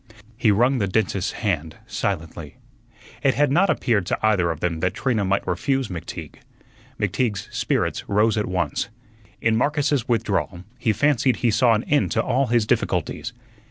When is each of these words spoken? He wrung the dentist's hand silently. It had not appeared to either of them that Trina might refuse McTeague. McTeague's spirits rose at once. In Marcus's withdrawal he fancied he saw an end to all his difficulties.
He 0.35 0.49
wrung 0.49 0.79
the 0.79 0.87
dentist's 0.87 1.33
hand 1.33 1.75
silently. 1.85 2.55
It 3.21 3.35
had 3.35 3.51
not 3.51 3.69
appeared 3.69 4.07
to 4.07 4.17
either 4.25 4.49
of 4.49 4.59
them 4.59 4.79
that 4.79 4.95
Trina 4.95 5.23
might 5.23 5.45
refuse 5.45 5.89
McTeague. 5.89 6.37
McTeague's 6.99 7.47
spirits 7.51 8.09
rose 8.09 8.35
at 8.35 8.47
once. 8.47 8.89
In 9.41 9.55
Marcus's 9.55 10.07
withdrawal 10.07 10.63
he 10.79 10.91
fancied 10.91 11.35
he 11.35 11.51
saw 11.51 11.75
an 11.75 11.83
end 11.83 12.09
to 12.13 12.23
all 12.23 12.47
his 12.47 12.65
difficulties. 12.65 13.31